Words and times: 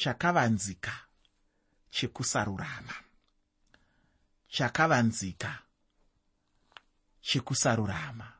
chakavanzika 0.00 0.92
chekusarurama. 1.90 2.94
Chakavanzika 4.48 5.58
chekusarurama. 7.20 8.32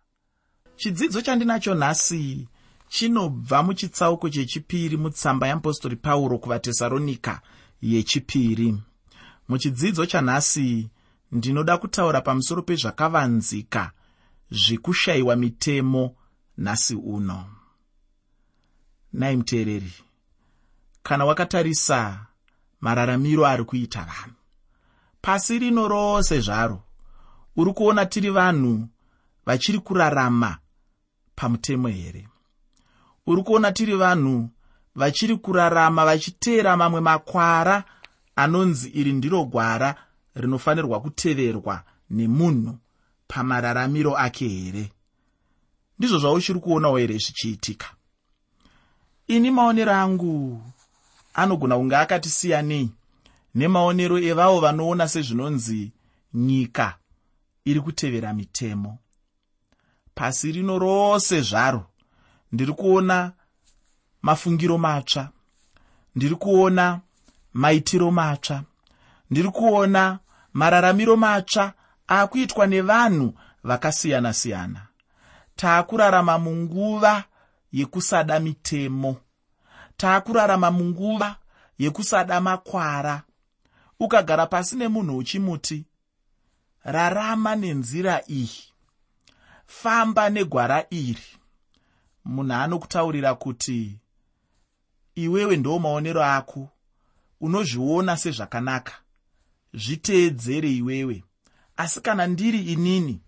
Chidzidzo 0.77 1.21
chandinacho 1.23 1.75
nhasi 1.75 2.49
chinobva 2.89 3.63
muchitsauko 3.63 4.29
chechipiri 4.31 4.97
mutsamba 4.97 5.47
yeapostori 5.47 5.97
pauro 5.97 6.39
kuvatesaronika 6.39 7.43
yechipiri. 7.83 8.83
Muchidzidzo 9.49 10.07
chanhasi 10.07 10.91
ndinoda 11.33 11.79
kutaura 11.79 12.21
pamusoro 12.21 12.63
pezvakavanzika 12.63 13.93
zvekushayiwa 14.51 15.37
mitemo 15.37 16.17
nhasi 16.59 16.95
uno. 16.95 17.47
Nai 19.13 19.37
muteereri 19.37 19.93
kana 21.03 21.25
wakatarisa 21.25 22.27
mararamiro 22.81 23.47
ari 23.47 23.65
kuita 23.65 24.01
vanhu. 24.01 24.37
Pasi 25.23 25.59
rino 25.59 25.89
rose 25.89 26.41
zvaro 26.41 26.83
uri 27.57 27.73
kuona 27.73 28.07
tiri 28.07 28.31
vanhu 28.31 28.89
vachiri 29.47 29.79
kurarama 29.79 30.59
pamutemo 31.37 31.89
here? 31.89 32.29
Uri 33.27 33.43
kuona 33.43 33.73
tiri 33.73 33.97
vanhu 33.97 34.49
vachiri 34.95 35.37
kurarama 35.37 36.05
vachiteera 36.05 36.77
mamwe 36.77 37.01
makwara 37.01 37.85
anonzi 38.37 38.89
iri 38.89 39.13
ndiro 39.13 39.45
gwara 39.45 39.95
rinofanirwa 40.35 41.01
kuteverwa 41.01 41.83
nemunhu 42.11 42.79
pamararamiro 43.29 44.17
ake 44.17 44.49
here? 44.49 44.93
Ndizvo 45.99 46.19
zvauchiri 46.19 46.61
kuonawo 46.61 46.97
here 46.97 47.19
zvichiitika. 47.19 47.87
Ini 49.27 49.51
maonero 49.51 49.93
angu 49.93 50.63
anogona 51.35 51.77
kunge 51.77 51.97
akati 51.97 52.29
siyanei 52.29 52.91
nemaonero 53.55 54.19
evavo 54.19 54.61
vanoona 54.61 55.09
sezvinonzi 55.09 55.93
nyika 56.35 56.97
iri 57.65 57.81
kutevera 57.81 58.33
mitemo. 58.33 58.99
Pasi 60.15 60.53
rino 60.53 60.79
rose 60.79 61.41
zvaro 61.41 61.87
ndiri 62.53 62.73
kuona 62.73 63.33
mafungiro 64.23 64.79
matsva 64.79 65.29
ndiri 66.17 66.35
kuona 66.35 67.01
maitiro 67.53 68.11
matsva 68.11 68.63
ndiri 69.31 69.49
kuona 69.49 70.19
mararamiro 70.53 71.17
matsva 71.17 71.73
akuitwa 72.07 72.67
nevanhu 72.67 73.35
vakasiyana-siyana. 73.65 74.87
Taakurarama 75.57 76.39
munguva 76.39 77.25
yekusada 77.73 78.41
mitemo 78.41 79.17
taakurarama 80.01 80.71
munguva 80.71 81.37
yekusada 81.79 82.41
makwara. 82.41 83.23
Ukagara 84.01 84.47
pasi 84.47 84.77
nemunhu 84.77 85.17
uchimuti 85.17 85.85
rarama 86.85 87.57
nenzira 87.57 88.23
iyi. 88.29 88.63
Famba 89.67 90.31
negwara 90.31 90.87
iri. 90.91 91.27
Munhu 92.25 92.53
anokutaurira 92.53 93.35
kuti 93.35 93.99
iwewe 95.15 95.57
ndo 95.57 95.79
maonero 95.79 96.25
ako. 96.25 96.69
Unozviona 97.41 98.17
sezvakanaka. 98.17 98.93
Zviteedzere 99.75 100.73
iwewe. 100.73 101.25
Asi 101.77 102.01
kana 102.01 102.27
ndiri 102.27 102.63
inini 102.63 103.21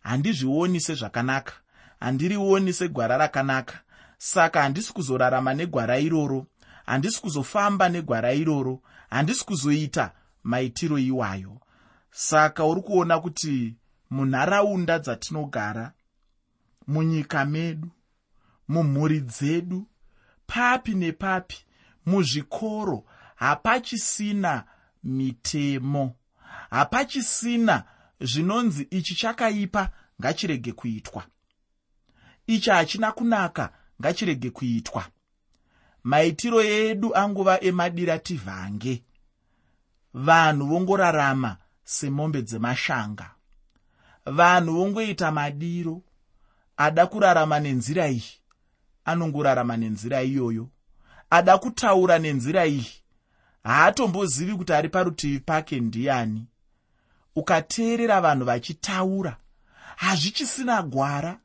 handizvioni 0.00 0.80
sezvakanaka. 0.80 1.52
Handirioni 2.00 2.72
segwara 2.72 3.16
rakanaka 3.16 3.80
saka 4.18 4.62
handisi 4.62 4.92
kuzorarama 4.92 5.54
negwara 5.54 5.98
iroro. 5.98 6.46
Handisi 6.86 7.20
kuzofamba 7.20 7.88
negwara 7.88 8.32
iroro. 8.32 8.80
Handisi 9.10 9.44
kuzoita 9.44 10.12
maitiro 10.42 10.98
iwayo. 10.98 11.60
Saka 12.10 12.64
uri 12.64 12.80
kuona 12.82 13.20
kuti 13.20 13.74
munharaunda 14.10 14.98
dzatinogara 14.98 15.92
munyika 16.86 17.44
medu 17.44 17.88
mumhuri 18.68 19.20
dzedu 19.20 19.86
papi 20.46 20.94
nepapi 20.94 21.64
muzvikoro 22.06 23.04
hapachisina 23.34 24.64
mitemo. 25.04 26.14
Hapachisina 26.70 27.84
zvinonzi 28.20 28.82
ichi 28.90 29.14
chakaipa 29.14 29.90
ngachirege 30.20 30.72
kuitwa. 30.72 31.24
Ichi 32.46 32.70
hachina 32.70 33.12
kunaka 33.12 33.72
ngachirege 34.00 34.50
kuitwa. 34.50 35.04
Maitiro 36.04 36.62
edu 36.62 37.16
anguva 37.16 37.60
emadira 37.60 38.18
tivhange 38.18 39.02
vanhu 40.14 40.66
vongorarama 40.66 41.56
semombe 41.84 42.42
dzemashanga. 42.42 43.30
Vanhu 44.26 44.72
vongoita 44.72 45.30
madiro. 45.30 46.02
Ada 46.76 47.06
kurarama 47.06 47.60
nenzira 47.60 48.08
iyi? 48.08 48.24
Anongorarama 49.04 49.76
nenzira 49.76 50.22
iyoyo. 50.22 50.68
Ada 51.30 51.58
kutaura 51.58 52.18
nenzira 52.18 52.66
iyi? 52.66 52.92
Haatombozivi 53.64 54.54
kuti 54.54 54.72
ari 54.72 54.88
parutivi 54.88 55.40
pake 55.40 55.80
ndiani. 55.80 56.46
Ukateerera 57.36 58.20
vanhu 58.20 58.44
vachitaura 58.44 59.36
hazvichisina 59.96 60.82
gwara 60.82 61.40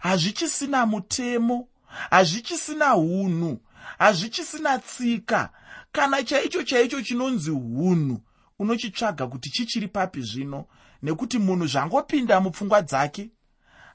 hazvichisina 0.00 0.86
mutemo 0.86 1.68
hazvichisina 2.10 2.96
unhu 2.96 3.60
hazvichisina 3.98 4.78
tsika. 4.78 5.50
Kana 5.92 6.22
chaicho 6.22 6.62
chaicho 6.62 7.02
chinonzi 7.02 7.50
unhu 7.50 8.20
unochitsvaga 8.58 9.26
kuti 9.26 9.50
chichiri 9.50 9.88
papi 9.88 10.20
zvino 10.20 10.66
nekuti 11.02 11.38
munhu 11.38 11.66
zvangopinda 11.66 12.40
mupfungwa 12.40 12.82
dzake? 12.82 13.30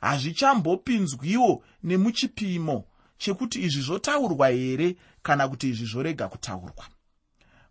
Hazvichambopinzwiwo 0.01 1.63
nemuchipimo 1.83 2.85
chekuti 3.17 3.61
izvi 3.61 3.81
zvotaurwa 3.81 4.49
here 4.49 4.95
kana 5.23 5.47
kuti 5.47 5.69
izvi 5.69 5.85
zvorega 5.85 6.27
kutaurwa? 6.27 6.85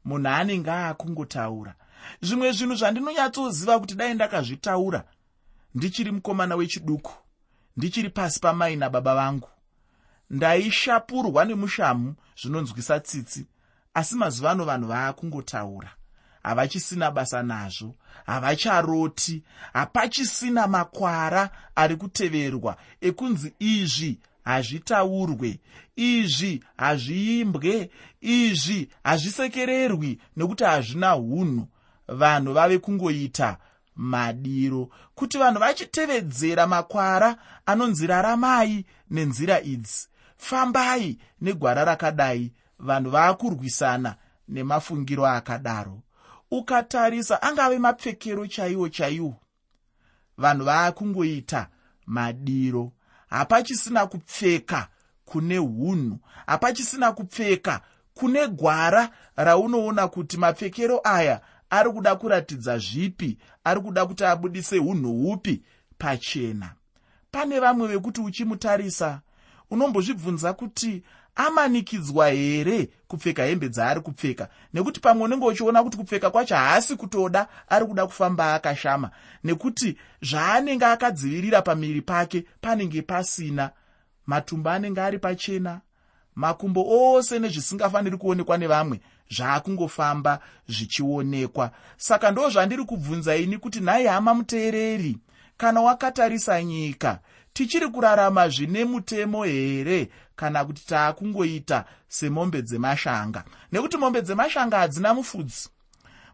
Munhu 0.04 0.28
anenge 0.28 0.70
aakungotaura. 0.70 1.74
Zvimwe 2.22 2.52
zvinhu 2.52 2.74
zvandinonyatsoziva 2.74 3.80
kuti 3.80 3.94
dai 3.94 4.14
ndakazvitaura 4.14 5.04
ndichiri 5.74 6.10
mukomana 6.10 6.56
wechiduku 6.56 7.12
ndichiri 7.76 8.10
pasi 8.10 8.40
pamai 8.40 8.76
nababa 8.76 9.14
vangu 9.14 9.48
ndaishapurwa 10.30 11.44
nemushamu 11.44 12.14
zvinonzwisa 12.40 13.00
tsitsi 13.00 13.46
asi 13.94 14.14
mazuva 14.14 14.50
ano 14.50 14.64
vanhu 14.64 14.88
vaakungotaura. 14.88 15.90
Havachisina 16.42 17.10
basa 17.10 17.42
nazvo 17.42 17.94
havacharoti 18.26 19.42
hapachisina 19.72 20.66
makwara 20.66 21.50
ari 21.76 21.96
kuteverwa. 21.96 22.76
Ekunzi 23.00 23.54
izvi 23.58 24.18
hazvitaurwe 24.44 25.60
izvi 25.96 26.64
hazviimbwe 26.76 27.90
izvi 28.20 28.88
hazvisekererwi 29.04 30.20
nekuti 30.36 30.64
hazvina 30.64 31.16
unhu 31.16 31.68
vanhu 32.08 32.52
vave 32.52 32.78
kungoita 32.78 33.56
madiro. 33.96 34.88
Kuti 35.14 35.38
vanhu 35.38 35.60
vachitevedzera 35.60 36.66
makwara 36.66 37.36
anonzi 37.66 38.06
raramai 38.06 38.84
nenzira 39.10 39.60
idzi 39.60 40.08
fambai 40.36 41.18
negwara 41.40 41.84
rakadai. 41.84 42.52
Vanhu 42.78 43.10
vaakurwisana 43.10 44.16
nemafungiro 44.48 45.26
akadaro. 45.26 46.02
Ukatarisa 46.50 47.42
angave 47.42 47.78
mapfekero 47.78 48.46
chaiwo 48.46 48.88
chaiwo. 48.88 49.34
Vanhu 50.38 50.64
vaakungoita 50.64 51.68
madiro. 52.06 52.92
Hapachisina 53.30 54.06
kupfeka 54.06 54.88
kune 55.24 55.58
unhu 55.58 56.18
hapachisina 56.46 57.12
kupfeka 57.12 57.80
kune 58.14 58.48
gwara 58.48 59.10
raunoona 59.36 60.08
kuti 60.08 60.36
mapfekero 60.36 61.00
aya 61.04 61.40
ari 61.70 61.90
kuda 61.90 62.16
kuratidza 62.16 62.78
zvipi 62.78 63.38
ari 63.64 63.80
kuda 63.80 64.06
kuti 64.06 64.24
abudise 64.24 64.78
unhu 64.78 65.12
hupi 65.12 65.62
pachena. 65.98 66.72
Pane 67.30 67.60
vamwe 67.60 67.88
vekuti 67.88 68.20
uchimutarisa 68.20 69.20
unombozvibvunza 69.70 70.52
kuti 70.52 71.02
amanikidzwa 71.36 72.28
here 72.28 72.88
kupfeka 73.08 73.44
hembe 73.44 73.68
dzaari 73.68 74.00
kupfeka? 74.00 74.48
Nekuti 74.74 75.00
pamwe 75.00 75.24
unenge 75.24 75.46
uchiona 75.46 75.82
kuti 75.82 75.96
kupfeka 75.96 76.30
kwacho 76.30 76.56
haasi 76.56 76.96
kutoda 76.96 77.48
ari 77.68 77.86
kuda 77.86 78.06
kufamba 78.06 78.54
akashama. 78.54 79.10
Nekuti 79.44 79.96
zvaanenge 80.22 80.84
akadzivirira 80.84 81.62
pamiri 81.62 82.02
pake 82.02 82.44
panenge 82.60 83.02
pasina 83.02 83.70
matumbu 84.26 84.68
anenge 84.68 85.00
ari 85.00 85.18
pachena 85.18 85.80
makumbo 86.34 87.14
ose 87.14 87.38
nezvisingafaniri 87.38 88.16
kuonekwa 88.16 88.58
nevamwe 88.58 89.00
zvaakungofamba 89.30 90.40
zvichionekwa. 90.68 91.70
Saka 91.96 92.30
ndo 92.30 92.50
zvandiri 92.50 92.84
kubvunza 92.84 93.36
ini 93.36 93.58
kuti 93.58 93.80
nhai 93.80 94.06
hama 94.06 94.34
muteereri 94.34 95.18
kana 95.56 95.80
wakatarisa 95.80 96.62
nyika 96.62 97.18
tichiri 97.56 97.88
kurarama 97.88 98.48
zvine 98.48 98.84
mutemo 98.84 99.44
here 99.44 100.08
kana 100.36 100.64
kuti 100.64 100.86
taakungoita 100.86 101.84
semombe 102.08 102.62
dzemashanga? 102.62 103.44
Nekuti 103.72 103.96
mombe 103.96 104.22
dzemashanga 104.22 104.78
hadzina 104.78 105.14
mufudzi. 105.14 105.68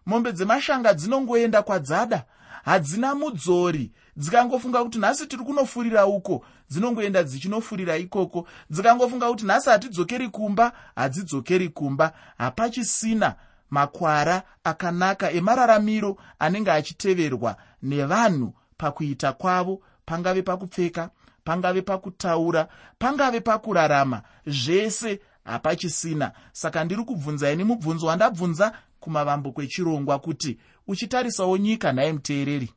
Mombe 0.07 0.33
dzemashanga 0.33 0.95
dzinongoenda 0.95 1.63
kwadzada. 1.63 2.25
Hadzina 2.65 3.15
mudzori. 3.15 3.93
Dzikangofunga 4.17 4.85
kuti 4.85 4.99
nhasi 4.99 5.27
tiri 5.27 5.45
kunofurira 5.45 6.07
uko 6.07 6.45
dzinongoenda 6.71 7.23
dzichinofurira 7.23 7.97
ikoko. 7.97 8.47
Dzikangofunga 8.71 9.29
kuti 9.29 9.45
nhasi 9.45 9.71
hatidzokeri 9.71 10.29
kumba 10.29 10.73
hadzidzokeri 10.97 11.69
kumba. 11.69 12.13
Hapachisina 12.39 13.35
makwara 13.71 14.43
akanaka 14.65 15.31
emararamiro 15.31 16.17
anenge 16.39 16.71
achiteverwa 16.73 17.57
nevanhu 17.83 18.55
pakuita 18.77 19.33
kwavo 19.33 19.83
pangave 20.07 20.43
pakupfeka 20.43 21.11
pangave 21.45 21.83
pakutaura 21.83 22.69
pangave 22.99 23.41
pakurarama 23.41 24.23
zvese 24.47 25.21
hapachisina. 25.45 26.33
Saka 26.53 26.85
ndiri 26.85 27.05
kubvunza 27.05 27.53
ini 27.53 27.65
mubvunzo 27.65 28.07
wandabvunza 28.07 28.79
kumavambo 29.01 29.53
kwechirongwa 29.53 30.19
kuti 30.19 30.59
uchitarisawo 30.87 31.57
nyika 31.57 31.93
nhaye 31.93 32.13
muteereri? 32.13 32.73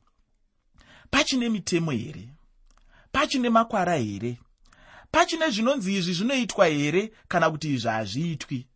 Pachine 1.10 1.48
mitemo 1.48 1.90
here? 1.90 2.28
Pachine 3.12 3.50
makwara 3.50 3.96
here? 3.96 4.38
Pachine 5.10 5.50
zvinonzi 5.50 5.94
izvi 5.94 6.12
zvinoitwa 6.12 6.66
here 6.66 7.12
kana 7.28 7.50
kuti 7.50 7.74
izvi 7.74 7.88
hazviitwi? 7.88 8.66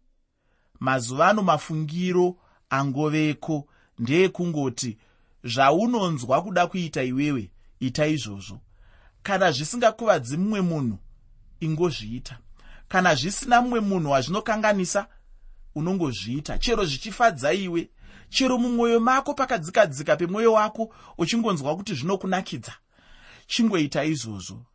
Mazuva 0.80 1.28
ano 1.28 1.42
mafungiro 1.42 2.36
angoveko 2.70 3.66
ndeekungoti 3.98 4.98
zvaunonzwa 5.44 6.42
kuda 6.42 6.66
kuita 6.66 7.02
iwewe 7.02 7.50
ita 7.80 8.06
izvozvo. 8.06 8.60
Kana 9.22 9.52
zvisingakuvadzi 9.52 10.36
mumwe 10.36 10.60
munhu 10.60 10.98
ingozviita. 11.60 12.38
Kana 12.88 13.14
zvisina 13.14 13.62
mumwe 13.62 13.80
munhu 13.80 14.10
wazvinokanganisa 14.10 15.06
unongozviita. 15.74 16.58
Chero 16.58 16.84
zvichifadza 16.84 17.52
iwe. 17.52 17.90
Chero 18.28 18.58
mumwoyo 18.58 19.00
mako 19.00 19.34
pakadzikadzika 19.34 20.16
pemwoyo 20.16 20.52
wako 20.52 20.94
uchingonzwa 21.18 21.76
kuti 21.76 21.94
zvinokunakidza. 21.94 22.72
Chingoita 23.46 24.04
izvozvo. 24.04 24.66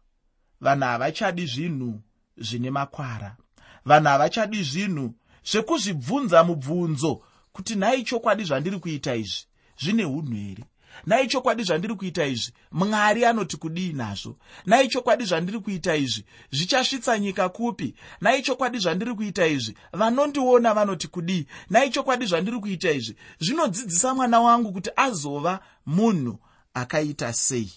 Vanhu 0.61 0.83
havachadi 0.85 1.45
zvinhu 1.45 2.01
zvine 2.37 2.71
makwara. 2.71 3.37
Vanhu 3.85 4.07
havachadi 4.07 4.63
zvinhu 4.63 5.13
zvekuzvibvunza 5.45 6.43
mubvunzo 6.43 7.21
kuti 7.51 7.75
nhai 7.75 8.03
chokwadi 8.03 8.43
zvandiri 8.43 8.79
kuita 8.79 9.15
izvi 9.15 9.45
zvine 9.77 10.05
unhu 10.05 10.35
here 10.35 10.63
nhai 11.05 11.27
chokwadi 11.27 11.63
zvandiri 11.63 11.95
kuita 11.95 12.25
izvi 12.25 12.53
mwari 12.71 13.25
anoti 13.25 13.57
kudii 13.57 13.93
nazvo? 13.93 14.37
Nhai 14.65 14.87
chokwadi 14.87 15.25
zvandiri 15.25 15.59
kuita 15.59 15.95
izvi 15.95 16.25
zvichasvitsa 16.51 17.19
nyika 17.19 17.49
kupi? 17.49 17.95
Nhai 18.21 18.41
chokwadi 18.41 18.79
zvandiri 18.79 19.15
kuita 19.15 19.47
izvi 19.47 19.77
vanondiona 19.93 20.73
vanoti 20.73 21.07
kudii? 21.07 21.47
Nhai 21.69 21.89
chokwadi 21.89 22.25
zvandiri 22.25 22.59
kuita 22.59 22.91
izvi 22.91 23.15
zvinodzidzisa 23.39 24.13
mwana 24.13 24.39
wangu 24.39 24.71
kuti 24.71 24.89
azova 24.95 25.59
munhu 25.85 26.39
akaita 26.73 27.33
sei. 27.33 27.71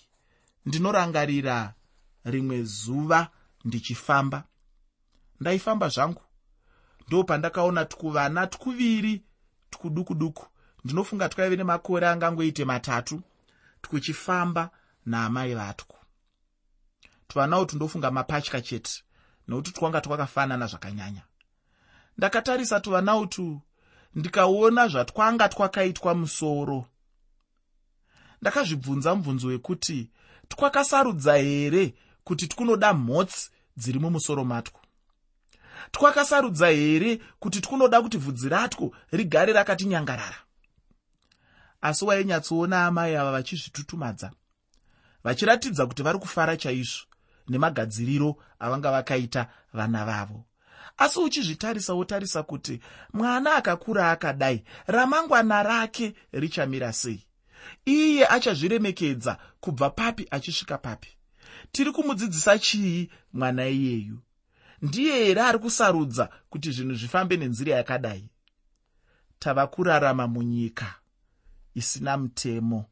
Ndinorangarira 0.67 1.75
rimwe 2.25 2.63
zuva 2.63 3.29
ndichifamba. 3.65 4.45
Ndaifamba 5.41 5.89
zvangu. 5.89 6.23
Ndo 7.07 7.25
pandakaona 7.25 7.85
tukuvana 7.85 8.47
tukuviri 8.47 9.23
tukuduku 9.71 10.15
duku 10.15 10.47
ndinofunga 10.85 11.29
twaive 11.29 11.57
nemakore 11.57 12.09
angangoite 12.09 12.65
matatu 12.65 13.23
twuchifamba 13.83 14.71
naamai 15.07 15.55
vatwo 15.55 15.97
tuvana 17.29 17.59
utu 17.59 17.77
ndofunga 17.77 18.11
mapatya 18.11 18.61
chete 18.61 19.03
nokuti 19.49 19.73
twanga 19.73 20.01
twakafanana 20.01 20.67
zvakanyanya. 20.67 21.23
Ndakatarisa 22.19 22.81
tuvana 22.81 23.17
utu 23.17 23.61
ndikaona 24.15 24.89
zvatwanga 24.89 25.49
twakaitwa 25.49 26.15
musoro. 26.15 26.87
Ndakazvibvunza 28.41 29.15
mubvunzo 29.15 29.49
wekuti 29.49 30.11
twakasarudza 30.49 31.37
here 31.37 31.95
kuti 32.25 32.47
twunoda 32.47 32.93
mhotsi 32.95 33.51
dziri 33.77 33.99
mumusoro 33.99 34.45
matwo 34.45 34.81
twakasarudza 35.91 36.69
here 36.69 37.21
kuti 37.39 37.61
twunoda 37.61 38.03
kuti 38.03 38.19
bvudzi 38.19 38.49
ratwo 38.49 38.95
rigare 39.11 39.53
rakati 39.53 39.85
nyangarara 39.85 40.37
asi 41.81 42.05
wainyatsoona 42.05 42.87
amai 42.87 43.17
ava 43.17 43.33
vachizvitutumadza. 43.33 44.31
Vachiratidza 45.25 45.87
kuti 45.87 46.03
vari 46.03 46.19
kufara 46.19 46.57
chaizvo 46.57 47.07
nemagadziriro 47.49 48.37
avanga 48.59 48.91
vakaita 48.91 49.49
vana 49.73 50.05
vavo. 50.05 50.45
Asi 50.97 51.19
uchizvitarisa 51.19 51.95
wotarisa 51.95 52.43
kuti 52.43 52.81
mwana 53.13 53.55
akakura 53.55 54.11
akadai 54.11 54.65
ramangwana 54.87 55.63
rake 55.63 56.15
richamira 56.33 56.93
sei? 56.93 57.27
Iye 57.85 58.27
achazviremekedza 58.29 59.39
kubva 59.61 59.91
papi 59.91 60.27
achisvika 60.31 60.79
papi. 60.79 61.09
Tiri 61.73 61.93
kumudzidzisa 61.93 62.59
chii 62.59 63.11
mwana 63.33 63.69
iyeyu? 63.69 64.19
Ndiye 64.83 65.25
here 65.25 65.43
ari 65.43 65.59
kusarudza 65.59 66.29
kuti 66.51 66.71
zvinhu 66.73 66.95
zvifambe 66.95 67.37
nenzira 67.37 67.77
yakadai? 67.77 68.29
Tava 69.39 69.67
kurarama 69.67 70.27
munyika 70.27 70.95
isina 71.79 72.17
mutemo. 72.17 72.85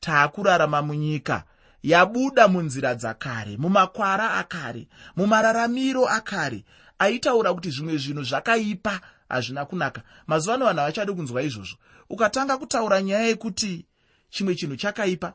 Taakurarama 0.00 0.82
munyika 0.82 1.44
yabuda 1.82 2.48
munzira 2.48 2.94
dzakare 2.94 3.56
mumakwara 3.56 4.34
akare 4.34 4.88
mumararamiro 5.16 6.08
akare. 6.08 6.64
Aitaura 6.98 7.54
kuti 7.54 7.70
zvimwe 7.70 7.96
zvinhu 7.98 8.22
zvakaipa 8.22 9.00
hazvina 9.28 9.64
kunaka. 9.64 10.02
Mazuva 10.26 10.54
ano 10.54 10.64
vanhu 10.64 10.80
havachadi 10.80 11.12
kunzwa 11.12 11.42
izvozvo. 11.42 11.76
Ukatanga 12.10 12.58
kutaura 12.58 13.02
nyaya 13.02 13.26
yekuti 13.26 13.86
chimwe 14.30 14.54
chinhu 14.54 14.76
chakaipa 14.76 15.34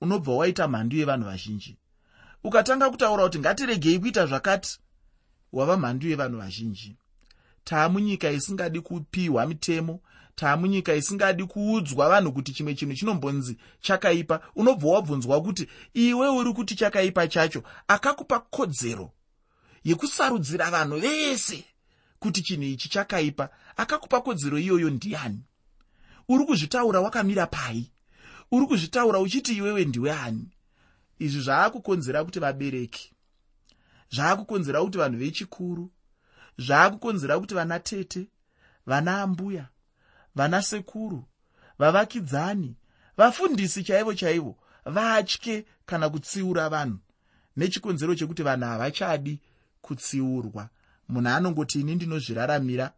unobva 0.00 0.32
waita 0.32 0.68
mhandu 0.68 0.96
yevanhu 0.96 1.24
vazhinji. 1.24 1.78
Ukatanga 2.44 2.90
kutaura 2.90 3.24
kuti 3.24 3.38
ngatiregei 3.38 3.98
kuita 3.98 4.26
zvakati 4.26 4.78
wava 5.52 5.76
mhandu 5.76 6.08
yevanhu 6.08 6.38
vazhinji. 6.38 6.96
Taamunyika 7.64 8.30
isingadi 8.30 8.80
kupiwa 8.80 9.46
mitemo 9.46 10.00
taamunyika 10.34 10.94
isingadi 10.94 11.44
kuudzwa 11.44 12.08
vanhu 12.08 12.32
kuti 12.32 12.52
chimwe 12.52 12.74
chinhu 12.74 12.94
chinombonzi 12.94 13.56
chakaipa 13.80 14.40
unobva 14.54 14.88
wabvunzwa 14.88 15.42
kuti 15.42 15.68
iwe 15.94 16.28
uri 16.28 16.52
kuti 16.52 16.74
chakaipa 16.74 17.28
chacho 17.28 17.62
akakupa 17.88 18.40
kodzero 18.40 19.12
yekusarudzira 19.84 20.70
vanhu 20.70 21.00
vese 21.00 21.64
kuti 22.18 22.42
chinhu 22.42 22.64
ichi 22.64 22.88
chakaipa 22.88 23.48
akakupa 23.76 24.20
kodzero 24.20 24.58
iyoyo 24.58 24.90
ndiani? 24.90 25.40
Uri 26.28 26.44
kuzvitaura 26.44 27.00
wakamira 27.00 27.46
pai? 27.46 27.90
Uri 28.50 28.66
kuzvitaura 28.66 29.18
uchiti 29.18 29.52
iwewe 29.56 29.84
ndiwe 29.84 30.12
ani? 30.12 30.48
Izvi 31.18 31.40
zvaakukonzera 31.40 32.24
kuti 32.24 32.38
vabereki 32.40 33.12
zvaakukonzera 34.14 34.82
kuti 34.82 34.98
vanhu 34.98 35.18
vechikuru 35.18 35.90
zvaakukonzera 36.58 37.40
kuti 37.40 37.54
vana 37.54 37.78
tete 37.80 38.26
vana 38.86 39.22
ambuya 39.22 39.68
vana 40.34 40.62
sekuru 40.62 41.24
vavakidzani 41.78 42.76
vafundisi 43.16 43.84
chaivo 43.84 44.14
chaivo 44.14 44.56
vatye 44.84 45.64
kana 45.86 46.10
kutsiura 46.10 46.68
vanhu. 46.68 46.98
Nechikonzero 47.56 48.14
chekuti 48.14 48.42
vanhu 48.42 48.64
havachadi 48.66 49.40
kutsiurwa. 49.82 50.68
Munhu 51.08 51.28
anongoti 51.28 51.80
ini 51.80 51.94
ndinozviraramira 51.94 52.92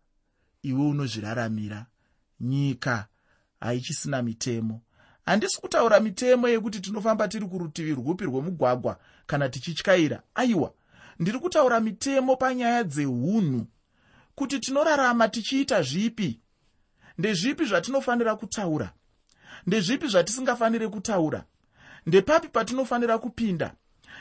iwe 0.62 0.86
unozviraramira. 0.86 1.86
Nyika 2.40 3.06
haichisina 3.60 4.22
mitemo. 4.22 4.80
Handisi 5.26 5.60
kutaura 5.60 6.00
mitemo 6.00 6.48
yekuti 6.48 6.80
tinofamba 6.80 7.28
tiri 7.28 7.46
kurutivi 7.46 7.94
rwupi 7.94 8.24
rwemugwagwa 8.24 8.98
kana 9.26 9.48
tichityaira. 9.48 10.22
Aiwa 10.34 10.72
ndiri 11.18 11.38
kutaura 11.38 11.80
mitemo 11.80 12.36
panyaya 12.36 12.84
dzeunhu 12.84 13.66
kuti 14.34 14.58
tinorarama 14.58 15.28
tichiita 15.28 15.82
zvipi 15.82 16.40
ndezvipi 17.18 17.64
zvatinofanira 17.64 18.36
kutaura? 18.36 18.92
Ndezvipi 19.66 20.08
zvatisingafaniri 20.08 20.88
kutaura? 20.88 21.44
Ndepapi 22.06 22.48
patinofanira 22.48 23.18
kupinda? 23.18 23.74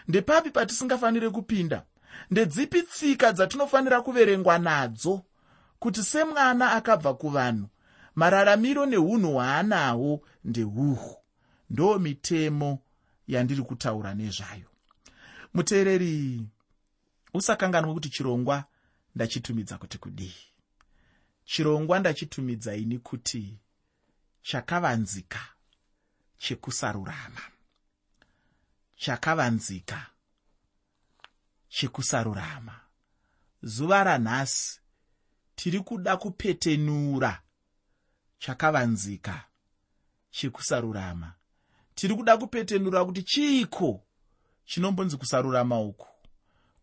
Ndepapi 0.08 0.52
patisingafaniri 0.52 1.30
kupinda? 1.30 1.86
Ndedzipi 2.32 2.82
tsika 2.82 3.32
dzatinofanira 3.32 4.02
kuverengwa 4.02 4.60
nadzo? 4.60 5.22
Kuti 5.80 6.04
semwana 6.04 6.72
akabva 6.72 7.14
kuvanhu 7.14 7.68
mararamiro 8.16 8.86
neunhu 8.86 9.32
hwaanahwo 9.34 10.22
ndeuhu 10.44 11.16
ndo 11.70 12.00
mitemo 12.00 12.80
yandiri 13.28 13.62
kutaura 13.62 14.14
nezvayo. 14.14 14.70
Muteereri 15.54 16.42
usakanganwa 17.34 17.94
kuti 17.94 18.10
chirongwa 18.10 18.64
ndachitumidza 19.16 19.78
kuti 19.78 19.98
kudii 19.98 20.53
chirongwa 21.46 22.00
ndachitumidza 22.00 22.76
ini 22.76 23.00
kuti 23.00 23.58
chakavanzika 24.42 25.40
chekusarurama. 26.38 27.42
Chakavanzika 28.96 30.06
chekusarurama. 31.70 32.80
Zuva 33.64 34.04
ranhasi 34.04 34.80
tiri 35.56 35.80
kuda 35.80 36.18
kupetenura 36.18 37.42
chakavanzika 38.40 39.46
chekusarurama. 40.32 41.34
Tiri 41.96 42.16
kuda 42.16 42.38
kupetenura 42.38 43.06
kuti 43.06 43.24
chiiko 43.24 44.04
chinombonzi 44.66 45.18
kusarurama 45.18 45.80
uku? 45.82 46.08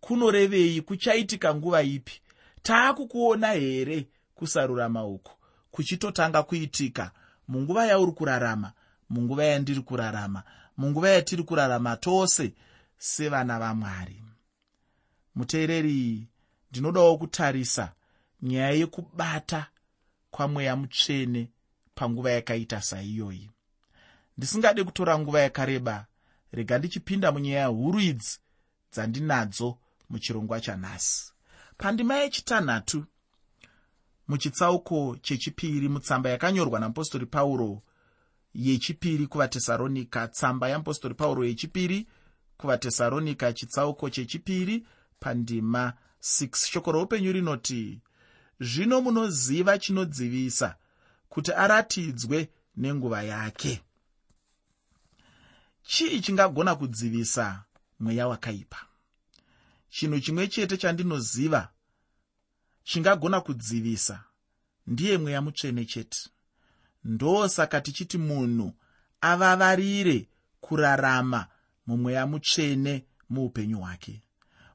Kunorevei? 0.00 0.81
Kuchaitika 0.83 1.55
nguva 1.55 1.83
ipi? 1.83 2.21
Taakukuona 2.62 3.52
here 3.52 4.09
kusarurama 4.41 5.05
uku 5.05 5.33
kuchitotanga 5.71 6.43
kuitika. 6.43 7.11
Munguva 7.49 7.87
yauri 7.87 8.13
kurarama 8.13 8.73
munguva 9.11 9.45
yandiri 9.45 9.81
kurarama 9.81 10.43
munguva 10.77 11.09
yatiri 11.11 11.43
kurarama 11.43 11.97
tose 11.97 12.55
sevana 12.99 13.59
vamwari. 13.59 14.23
Muteereri 15.35 16.29
ndinodawo 16.71 17.19
kutarisa 17.19 17.93
nyaya 18.43 18.71
yekubata 18.71 19.67
kwamweya 20.31 20.77
mutsvene 20.77 21.51
panguva 21.95 22.31
yakaita 22.31 22.83
saiyoyi. 22.83 23.51
Ndisingade 24.39 24.85
kutora 24.85 25.19
nguva 25.19 25.41
yakareba 25.41 26.07
rega 26.53 26.79
ndichipinda 26.79 27.33
munyaya 27.33 27.67
huru 27.67 28.01
idzi 28.01 28.39
dzandinadzo 28.93 29.79
muchirongwa 30.11 30.61
chanhasi. 30.61 31.33
Pandima 31.77 32.15
yechitanhatu 32.17 33.05
muchitsauko 34.31 35.17
chechipiri 35.23 35.89
mutsamba 35.89 36.31
yakanyorwa 36.31 36.81
namupostori 36.81 37.27
pauro 37.27 37.83
yechipiri 38.55 39.27
kuvatesaronika 39.27 40.29
tsamba 40.29 40.69
yamupostori 40.69 41.15
pauro 41.15 41.45
yechipiri 41.45 42.07
kuvatesaronika 42.57 43.53
chitsauko 43.53 44.11
chechipiri 44.11 44.87
pandima 45.21 45.93
6 46.23 46.71
shoko 46.71 46.93
roupenyu 46.93 47.33
rinoti 47.33 48.01
zvino 48.61 49.01
munoziva 49.01 49.79
chinodzivisa 49.79 50.77
kuti 51.29 51.53
aratidzwe 51.53 52.49
nenguva 52.77 53.23
yake. 53.23 53.83
Chii 55.83 56.21
chingagona 56.21 56.75
kudzivisa 56.75 57.65
mweya 58.01 58.29
wakaipa? 58.29 58.77
Chinhu 59.89 60.21
chimwe 60.21 60.49
chete 60.49 60.77
chandinoziva 60.77 61.69
chingagona 62.85 63.41
kudzivisa. 63.41 64.25
Ndiye 64.87 65.19
mweya 65.19 65.43
mutsvene 65.43 65.85
chete. 65.85 66.19
Ndosaka 67.05 67.81
tichiti 67.81 68.19
munhu 68.19 68.73
avavarire 69.21 70.29
kurarama 70.61 71.47
mumweya 71.87 72.27
mutsvene 72.27 73.05
muupenyu 73.31 73.79
hwake. 73.79 74.23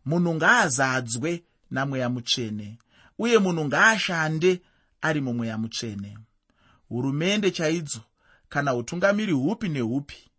Munhu 0.06 0.36
ngaazadzwe 0.36 1.44
namweya 1.72 2.10
mutsvene 2.10 2.78
uye 3.20 3.38
munhu 3.38 3.66
ngaashande 3.66 4.62
ari 5.02 5.22
mumweya 5.22 5.58
mutsvene. 5.58 6.18
Hurumende 6.90 7.52
chaidzo 7.52 8.02
kana 8.50 8.76
utungamiri 8.76 9.32
hupi 9.34 9.70
nehupi 9.70 10.32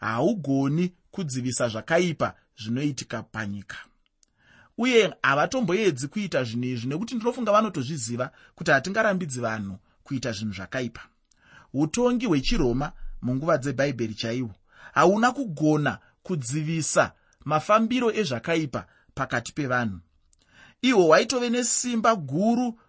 haugoni 0.00 0.92
kudzivisa 1.10 1.68
zvakaipa 1.68 2.34
zvinoitika 2.56 3.22
panyika 3.22 3.76
uye 4.78 5.14
havatomboedzi 5.22 6.08
kuita 6.08 6.44
zvinhu 6.44 6.64
izvi 6.64 6.88
nekuti 6.88 7.14
ndinofunga 7.14 7.52
vanotozviziva 7.52 8.30
kuti 8.54 8.70
hatingarambidzi 8.70 9.40
vanhu 9.40 9.78
kuita 10.04 10.32
zvinhu 10.32 10.54
zvakaipa. 10.54 11.02
Utongi 11.74 12.26
hwechiroma 12.26 12.92
munguva 13.22 13.58
dzebhaibheri 13.58 14.14
chaiwo 14.14 14.54
hauna 14.92 15.32
kugona 15.32 15.98
kudzivisa 16.22 17.12
mafambiro 17.44 18.12
ezvakaipa 18.12 18.86
pakati 19.14 19.52
pevanhu. 19.52 20.00
Ihwo 20.82 21.02
hwaitove 21.06 21.50
nesimba 21.50 22.16
guru 22.16 22.80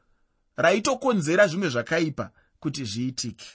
raitokonzera 0.58 1.48
zvimwe 1.48 1.70
zvakaipa 1.70 2.32
kuti 2.60 2.86
zviitike. 2.86 3.46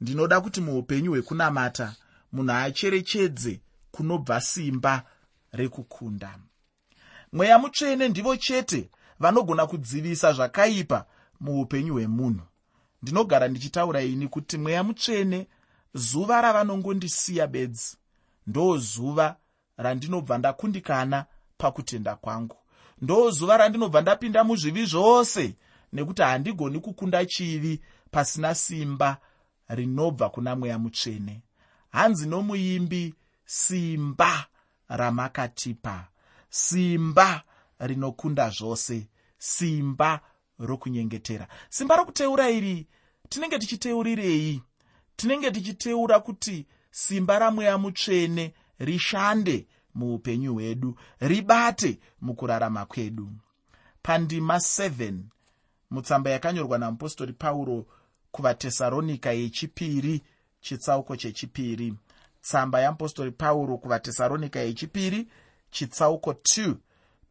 Ndinoda 0.00 0.40
kuti 0.40 0.60
muupenyu 0.60 1.10
hwekunamata 1.10 1.96
munhu 2.32 2.52
acherechedze 2.52 3.60
kunobva 3.90 4.40
simba 4.40 5.02
rekukunda 5.52 6.38
mweya 7.32 7.58
mutsvene 7.58 8.08
ndivo 8.08 8.36
chete 8.36 8.90
vanogona 9.20 9.66
kudzivisa 9.66 10.32
zvakaipa 10.32 11.06
muupenyu 11.40 11.92
hwemunhu. 11.92 12.42
Ndinogara 13.02 13.48
ndichitaura 13.48 14.02
ini 14.02 14.28
kuti 14.28 14.58
mweya 14.58 14.84
mutsvene 14.84 15.46
zuva 15.94 16.40
ravanongondisiya 16.40 17.46
bedzi 17.46 17.96
ndo 18.46 18.78
zuva 18.78 19.36
randinobva 19.76 20.38
ndakundikana 20.38 21.26
pakutenda 21.58 22.16
kwangu. 22.16 22.56
Ndo 23.00 23.30
zuva 23.30 23.56
randinobva 23.56 24.00
ndapinda 24.00 24.44
muzvivi 24.44 24.86
zvose 24.86 25.56
nekuti 25.92 26.22
handigoni 26.22 26.80
kukunda 26.80 27.26
chivi 27.26 27.80
pasina 28.10 28.54
simba 28.54 29.16
rinobva 29.68 30.30
kuna 30.30 30.56
mweya 30.56 30.78
mutsvene. 30.78 31.42
Hanzi 31.90 32.28
nomuimbi 32.28 33.14
simba 33.44 34.46
ramakatipa 34.88 36.08
simba 36.50 37.42
rinokunda 37.78 38.50
zvose 38.50 39.08
simba 39.38 40.20
rokunyengetera. 40.58 41.48
Simba 41.68 41.96
rokuteura 41.96 42.50
iri 42.50 42.86
tinenge 43.28 43.58
tichiteurirei? 43.58 44.62
Tinenge 45.16 45.50
tichiteura 45.50 46.20
kuti 46.20 46.66
simba 46.90 47.38
ramweya 47.38 47.78
mutsvene 47.78 48.54
rishande 48.78 49.66
muupenyu 49.94 50.54
hwedu 50.54 50.98
ribate 51.20 51.98
mukurarama 52.20 52.86
kwedu. 52.86 53.30
Pandima 54.02 54.56
7 54.56 55.14
mutsamba 55.90 56.30
yakanyorwa 56.30 56.78
namupostori 56.78 57.32
pauro 57.32 57.86
kuvatesaronika 58.30 59.32
yechipiri 59.32 60.22
chitsauko 60.60 61.16
chechipiri. 61.16 61.94
Tsamba 62.40 62.80
yamupostori 62.80 63.30
pauro 63.30 63.78
kuvatesaronika 63.78 64.60
yechipiri 64.60 65.28
chitsauko 65.70 66.32
2 66.32 66.74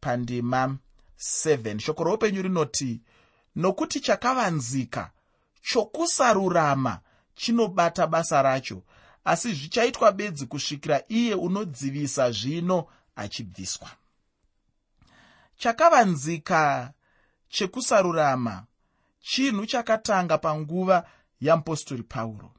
pandima 0.00 0.78
7 1.18 1.78
shoko 1.78 2.04
roupenyu 2.04 2.42
rinoti 2.42 3.00
nokuti 3.56 4.00
chakavanzika 4.00 5.10
chokusarurama 5.62 7.00
chinobata 7.34 8.06
basa 8.06 8.42
racho 8.42 8.82
asi 9.24 9.52
zvichaitwa 9.52 10.12
bedzi 10.12 10.46
kusvikira 10.46 11.02
iye 11.08 11.34
unodzivisa 11.34 12.30
zvino 12.30 12.86
achibviswa. 13.16 13.90
Chakavanzika 15.56 16.92
chekusarurama 17.48 18.64
chinhu 19.20 19.66
chakatanga 19.66 20.38
panguva 20.38 21.06
yamupostori 21.40 22.02
pauro. 22.02 22.50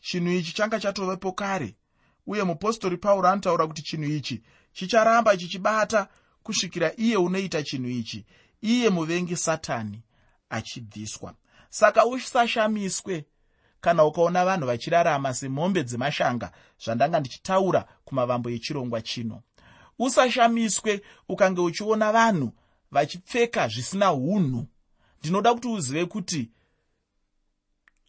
Chinhu 0.00 0.32
ichi 0.32 0.54
changa 0.54 0.80
chatovepo 0.80 1.32
kare 1.32 1.76
uye 2.26 2.42
mupostori 2.42 2.96
pauro 2.96 3.28
anotaura 3.28 3.66
kuti 3.66 3.82
chinhu 3.82 4.10
ichi 4.10 4.42
chicharamba 4.74 5.36
chichibata 5.36 6.08
kusvikira 6.42 6.92
iye 6.96 7.16
unoita 7.16 7.62
chinhu 7.62 7.88
ichi. 7.90 8.26
Iye 8.60 8.90
muvengi 8.90 9.36
satani 9.36 10.02
achibviswa. 10.50 11.34
Saka 11.70 12.06
usashamiswe 12.06 13.24
kana 13.80 14.04
ukaona 14.04 14.44
vanhu 14.44 14.66
vachirarama 14.66 15.34
semombe 15.34 15.82
dzemashanga 15.84 16.52
zvandanga 16.84 17.20
ndichitaura 17.20 17.88
kumavambo 18.04 18.50
echirongwa 18.50 19.02
chino. 19.02 19.42
Usashamiswe 19.98 21.02
ukange 21.28 21.60
uchiona 21.60 22.12
vanhu 22.12 22.52
vachipfeka 22.90 23.68
zvisina 23.68 24.12
unhu 24.12 24.66
ndinoda 25.20 25.54
kuti 25.54 25.68
uzive 25.68 26.06
kuti 26.06 26.50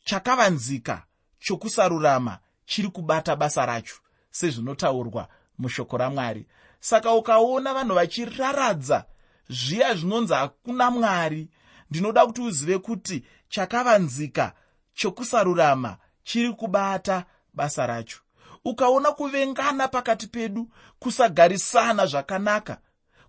chakavanzika 0.04 1.06
chokusarurama 1.40 2.40
chiri 2.66 2.88
kubata 2.88 3.36
basa 3.36 3.66
racho 3.66 3.96
sezvinotaurwa 4.32 5.28
mushoko 5.58 5.98
ramwari. 5.98 6.48
Saka 6.80 7.14
ukaona 7.14 7.74
vanhu 7.74 7.96
vachiraradza 7.96 9.06
zviya 9.50 9.96
zvinonzi 9.96 10.34
hakuna 10.34 10.92
mwari. 10.92 11.50
Ndinoda 11.90 12.26
kuti 12.26 12.42
uzive 12.42 12.78
kuti 12.78 13.26
chakavanzika 13.50 14.54
chokusarurama 14.94 15.98
chiri 16.24 16.54
kubata 16.54 17.26
basa 17.54 17.88
racho. 17.88 18.20
Ukaona 18.66 19.12
kuvengana 19.12 19.88
pakati 19.88 20.28
pedu 20.28 20.70
kusagarisana 21.00 22.06
zvakanaka 22.06 22.78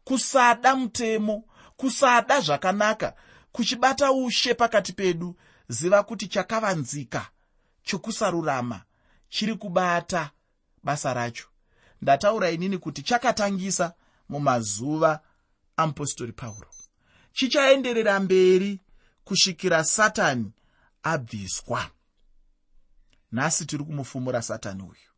kusada 0.05 0.77
mutemo 0.77 1.45
kusada 1.77 2.41
zvakanaka 2.41 3.15
kuchibata 3.53 4.13
ushe 4.13 4.55
pakati 4.55 4.93
pedu 4.93 5.37
ziva 5.69 6.03
kuti 6.03 6.29
chakavanzika 6.29 7.27
chokusarurama 7.83 8.81
chiri 9.29 9.55
kubata 9.55 10.31
basa 10.85 11.15
racho 11.15 11.47
ndataura 12.03 12.51
inini 12.51 12.79
kuti 12.79 13.03
chakatangisa 13.03 13.95
mumazuva 14.29 15.21
amupostori 15.77 16.33
pauro. 16.33 16.69
Chichaenderera 17.33 18.21
mberi 18.21 18.81
kusvikira 19.25 19.85
satani 19.85 20.53
abviswa. 21.03 21.91
Nhasi 23.33 23.67
tiri 23.67 23.85
kumufumura 23.85 24.43
satani 24.43 24.83
uyu. 24.83 25.11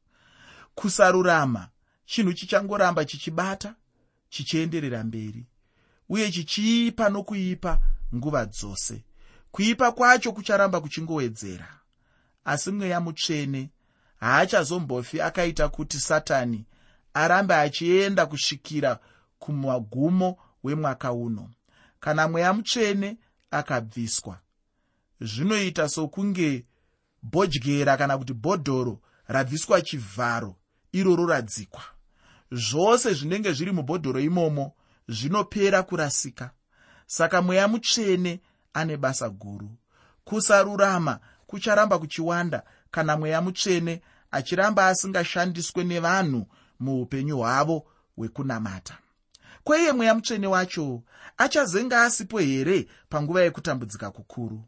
Kusarurama 0.75 1.68
chinhu 2.04 2.32
chichangoramba 2.32 3.04
chichibata 3.04 3.75
chichienderera 4.28 5.04
mberi 5.04 5.47
uye 6.08 6.30
chichiipa 6.32 7.08
nokuipa 7.08 7.80
nguva 8.14 8.47
dzose. 8.47 9.04
Kuipa 9.50 9.92
kwacho 9.92 10.32
kucharamba 10.32 10.80
kuchingowedzera 10.80 11.80
asi 12.44 12.70
mweya 12.70 13.00
mutsvene 13.00 13.70
haachazombofi 14.21 15.21
akaita 15.21 15.69
kuti 15.69 16.01
satani 16.01 16.65
arambe 17.15 17.55
achienda 17.55 18.27
kusvikira 18.27 18.99
kumagumo 19.39 20.39
wemwaka 20.65 21.13
uno. 21.13 21.51
Kana 22.01 22.29
mweya 22.29 22.53
mutsvene 22.53 23.17
akabviswa 23.51 24.39
zvinoita 25.21 25.89
sokunge 25.89 26.65
bhodyera 27.23 27.97
kana 27.97 28.19
kuti 28.19 28.35
bhodhoro 28.35 29.01
rabviswa 29.29 29.83
chivharo 29.83 30.57
iroro 30.93 31.27
radzikwa 31.27 31.83
zvose 32.53 33.15
zvinenge 33.15 33.53
zviri 33.53 33.73
mubhodhoro 33.73 34.21
imomo 34.21 34.73
zvinopera 35.09 35.83
kurasika. 35.83 36.51
Saka 37.07 37.43
mweya 37.43 37.69
mutsvene 37.69 38.41
ane 38.73 38.97
basa 38.97 39.29
guru. 39.31 39.71
Kusarurama 40.25 41.21
kucharamba 41.47 41.99
kuchiwanda 41.99 42.63
kana 42.90 43.16
mweya 43.16 43.40
mutsvene 43.42 44.02
achiramba 44.30 44.87
asingashandiswe 44.87 45.85
nevanhu 45.85 46.47
muupenyu 46.80 47.37
hwavo 47.38 47.87
hwekunamata. 48.16 48.99
Kweiye 49.64 49.92
mweya 49.92 50.14
mutsvene 50.14 50.47
wacho 50.47 51.02
achazenge 51.37 51.97
asipo 51.97 52.38
here 52.38 52.88
panguva 53.09 53.42
yekutambudzika 53.42 54.11
kukuru? 54.11 54.64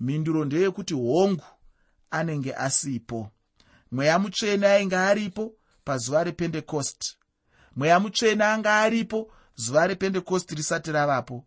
Mhinduro 0.00 0.44
ndeyekuti 0.44 0.94
hongu 0.94 1.44
anenge 2.10 2.54
asipo. 2.54 3.30
Mweya 3.92 4.18
mutsvene 4.18 4.66
ainge 4.66 4.96
aripo 4.96 5.54
pazuva 5.84 6.24
rependekosti 6.24 7.16
mweya 7.76 8.00
mutsvene 8.00 8.44
anga 8.44 8.80
aripo 8.80 9.32
zuva 9.54 9.86
rependekosti 9.86 10.54
risati 10.54 10.92
ravapo. 10.92 11.44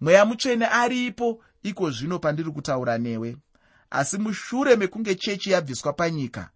Mweya 0.00 0.24
mutsvene 0.24 0.66
aripo 0.66 1.44
iko 1.62 1.90
zvino 1.90 2.18
pandiri 2.18 2.50
kutaura 2.50 2.98
newe 2.98 3.36
asi 3.90 4.18
mushure 4.18 4.76
mekunge 4.76 5.14
chechi 5.14 5.50
yabviswa 5.50 5.92
panyika 5.92 6.50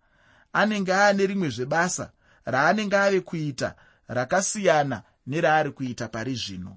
anenge 0.53 0.95
aane 0.95 1.27
rimwe 1.27 1.49
zvebasa 1.49 2.11
raanenge 2.45 2.97
ave 2.97 3.21
kuita 3.21 3.75
rakasiyana 4.09 5.03
neraari 5.27 5.71
kuita 5.71 6.09
pari 6.09 6.35
zvino. 6.35 6.77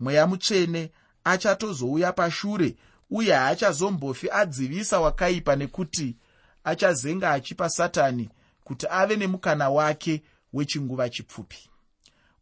Mweya 0.00 0.26
mutsvene 0.26 0.90
achatozouya 1.24 2.12
pashure 2.12 2.76
uye 3.10 3.32
haachazombofi 3.34 4.30
adzivisa 4.30 5.00
wakaipa 5.00 5.56
nekuti 5.56 6.16
achazenga 6.64 7.30
achipa 7.30 7.68
satani 7.68 8.30
kuti 8.64 8.86
ave 8.90 9.16
nemukana 9.16 9.70
wake 9.70 10.22
wechinguva 10.52 11.08
chipfupi. 11.10 11.70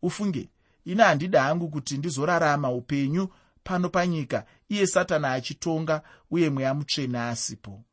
Ufunge 0.03 0.49
ine 0.85 1.03
handida 1.03 1.43
hangu 1.43 1.69
kuti 1.69 1.99
ndizorarama 1.99 2.71
upenyu 2.73 3.29
pano 3.69 3.89
panyika 3.89 4.45
iye 4.69 4.87
satani 4.87 5.27
achitonga 5.27 6.03
uye 6.31 6.51
mweya 6.51 6.75
mutsvene 6.75 7.19
asipo 7.19 7.85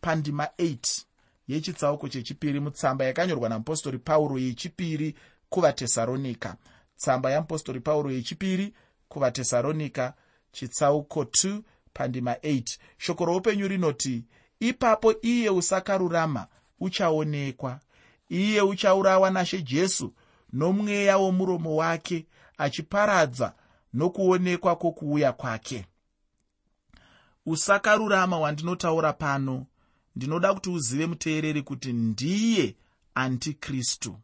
pandima 0.00 0.44
8 0.44 1.02
yechitsauko 1.48 2.08
chechipiri 2.08 2.60
mutsamba 2.60 3.04
yakanyorwa 3.04 3.48
namupostori 3.48 3.98
pauro 3.98 4.38
yechipiri 4.38 5.14
kuvatesaronika 5.48 6.56
tsamba 6.96 7.30
yamupostori 7.30 7.80
pauro 7.80 8.10
yechipiri 8.10 8.74
kuvatesaronika 9.08 10.14
chitsauko 10.52 11.22
2 11.22 11.60
pandima 11.92 12.32
8 12.32 12.78
shoko 12.98 13.24
roupenyu 13.24 13.68
rinoti 13.68 14.24
ipapo 14.60 15.14
iye 15.22 15.50
usakarurama 15.50 16.46
uchaonekwa. 16.80 17.80
Iye 18.28 18.60
uchaurawa 18.60 19.30
nashe 19.30 19.62
jesu 19.62 20.12
nomweya 20.52 21.18
womuromo 21.18 21.76
wake 21.76 22.26
achiparadza 22.58 23.52
nokuonekwa 23.94 24.76
kwokuuya 24.76 25.32
kwake. 25.32 25.86
Usakarurama 27.46 28.38
wandinotaura 28.38 29.12
pano. 29.12 29.66
Ndinoda 30.16 30.54
kuti 30.54 30.70
uzive 30.70 31.06
muteereri 31.06 31.62
kuti 31.62 31.92
ndiye 31.92 32.76
antikristu. 33.14 34.18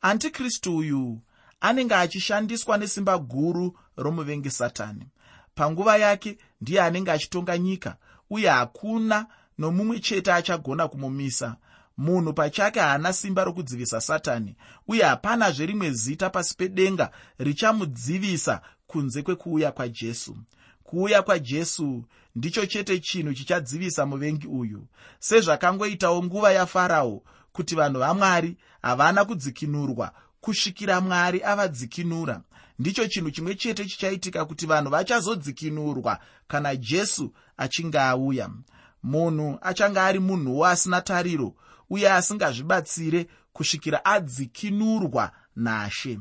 Antikristu 0.00 0.76
uyu 0.76 1.20
anenge 1.60 1.94
achishandiswa 1.94 2.78
nesimba 2.78 3.18
guru 3.18 3.78
romuvengi 3.96 4.50
satani. 4.50 5.06
Panguva 5.54 5.96
yake 5.96 6.38
ndiye 6.60 6.82
anenge 6.82 7.10
achitonga 7.10 7.58
nyika 7.58 7.96
uye 8.30 8.48
hakuna 8.48 9.26
nomumwe 9.58 9.98
chete 10.00 10.32
achagona 10.32 10.88
kumumisa. 10.88 11.56
Munhu 11.98 12.32
pachake 12.32 12.80
haana 12.80 13.12
simba 13.12 13.44
rokudzivisa 13.44 14.00
satani 14.00 14.56
uye 14.88 15.02
hapanazve 15.04 15.66
rimwe 15.66 15.90
zita 15.90 16.30
pasi 16.30 16.56
pedenga 16.56 17.10
richamudzivisa 17.38 18.62
kunze 18.86 19.22
kwekuuya 19.22 19.72
kwajesu. 19.72 20.36
Kuuya 20.82 21.22
kwajesu 21.22 22.04
ndicho 22.34 22.66
chete 22.66 22.98
chinhu 22.98 23.34
chichadzivisa 23.34 24.06
muvengi 24.06 24.46
uyu 24.46 24.86
sezvakangoitawo 25.18 26.22
nguva 26.24 26.52
yafarao 26.52 27.22
kuti 27.52 27.74
vanhu 27.74 27.98
vamwari 28.00 28.56
havana 28.82 29.24
kudzikinurwa 29.24 30.12
kusvikira 30.40 31.00
mwari 31.00 31.42
avadzikinura. 31.42 32.42
Ndicho 32.78 33.08
chinhu 33.08 33.30
chimwe 33.30 33.54
chete 33.54 33.84
chichaitika 33.84 34.44
kuti 34.44 34.66
vanhu 34.66 34.90
vachazodzikinurwa 34.90 36.18
kana 36.48 36.76
jesu 36.76 37.32
achinge 37.56 37.98
auya. 37.98 38.50
Munhu 39.02 39.58
achange 39.62 40.00
ari 40.00 40.18
munhuwo 40.18 40.66
asina 40.66 41.00
tariro 41.00 41.54
uye 41.90 42.12
asingazvibatsire 42.12 43.26
kusvikira 43.52 44.04
adzikinurwa 44.04 45.32
nashe. 45.56 46.18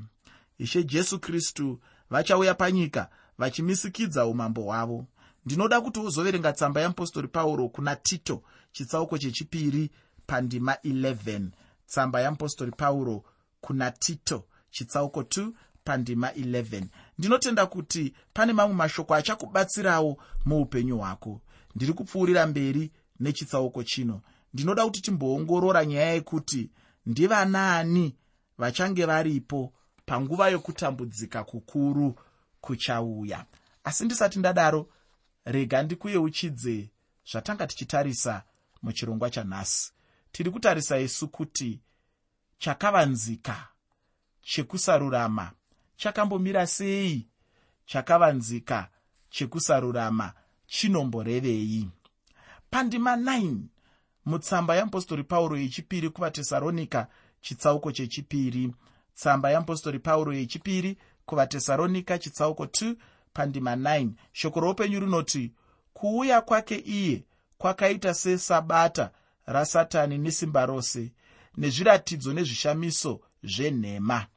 Ishe 0.58 0.84
jesu 0.84 1.20
kristu 1.20 1.80
vachauya 2.10 2.54
panyika 2.54 3.10
vachimisikidza 3.38 4.26
umambo 4.26 4.62
hwavo. 4.62 5.06
Ndinoda 5.46 5.82
kuti 5.82 6.00
uzoverenga 6.00 6.54
tsamba 6.54 6.82
yeapostori 6.82 7.28
pauro 7.28 7.70
kuna 7.70 7.96
tito 7.96 8.44
chitsauko 8.72 9.18
chechipiri 9.18 9.92
pandima 10.28 10.74
11 10.74 11.42
tsamba 11.88 12.22
yeapostori 12.22 12.72
pauro 12.72 13.24
kuna 13.62 13.92
tito 13.92 14.44
chitsauko 14.72 15.22
2 15.22 15.52
pandima 15.84 16.30
11 16.32 16.84
ndinotenda 17.20 17.66
kuti 17.66 18.14
pane 18.34 18.54
mamwe 18.54 18.76
mashoko 18.76 19.16
achakubatsirawo 19.16 20.18
muupenyu 20.46 20.98
hwako. 20.98 21.42
Ndiri 21.76 21.94
kupfuurira 21.94 22.48
mberi 22.48 22.92
nechitsauko 23.20 23.84
chino. 23.84 24.22
Ndinoda 24.54 24.86
kuti 24.86 25.02
timboongorora 25.02 25.86
nyaya 25.86 26.14
yekuti 26.14 26.70
ndivanaani 27.06 28.16
vachange 28.58 29.06
varipo 29.06 29.74
panguva 30.06 30.50
yokutambudzika 30.50 31.44
kukuru 31.44 32.20
kuchauya. 32.62 33.46
Asi 33.84 34.06
ndisati 34.06 34.40
ndadaro 34.40 34.90
rega 35.46 35.84
ndikuyeuchidze 35.84 36.90
zvatanga 37.32 37.68
tichitarisa 37.68 38.44
muchirongwa 38.82 39.30
chanhasi. 39.30 39.92
Tiri 40.32 40.52
kutarisa 40.52 41.00
isu 41.00 41.28
kuti 41.28 41.80
chakavanzika 42.58 43.68
chekusarurama 44.42 45.52
chakambomira 45.96 46.68
sei? 46.68 47.28
Chakavanzika 47.86 48.90
chekusarurama 49.30 50.34
chinomborevei? 50.68 51.90
Pandima 52.70 53.16
9 53.16 53.58
mutsamba 54.26 54.76
yeapostori 54.76 55.24
pauro 55.24 55.58
yechipiri 55.58 56.10
kuvatesaronika 56.10 57.08
chitsauko 57.42 57.92
chechipiri 57.92 58.74
tsamba 59.16 59.50
yeapostori 59.50 60.00
pauro 60.00 60.34
yechipiri 60.34 60.98
kuvatesaronika 61.26 62.18
chitsauko 62.20 62.66
2 62.66 62.96
pandima 63.34 63.76
9 63.76 64.10
shoko 64.32 64.60
roupenyu 64.60 65.00
rinoti 65.00 65.52
kuuya 65.94 66.42
kwake 66.42 66.76
iye 66.78 67.24
kwakaita 67.58 68.14
sesabata 68.14 69.12
rasatani 69.46 70.18
nesimba 70.18 70.66
rose 70.66 71.12
nezviratidzo 71.58 72.34
nezvishamiso 72.34 73.22
zvenhema. 73.44 74.28